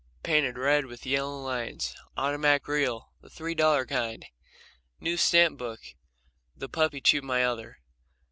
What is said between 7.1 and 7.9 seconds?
my other.)